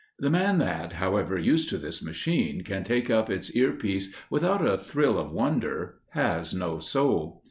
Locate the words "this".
1.77-2.01